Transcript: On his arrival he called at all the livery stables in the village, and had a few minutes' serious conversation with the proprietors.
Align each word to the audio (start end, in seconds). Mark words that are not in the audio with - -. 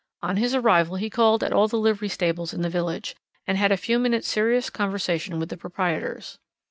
On 0.23 0.37
his 0.37 0.55
arrival 0.55 0.95
he 0.95 1.11
called 1.11 1.43
at 1.43 1.53
all 1.53 1.67
the 1.67 1.77
livery 1.77 2.09
stables 2.09 2.55
in 2.55 2.63
the 2.63 2.71
village, 2.71 3.15
and 3.45 3.55
had 3.55 3.71
a 3.71 3.77
few 3.77 3.99
minutes' 3.99 4.27
serious 4.27 4.71
conversation 4.71 5.37
with 5.39 5.49
the 5.49 5.57
proprietors. 5.57 6.39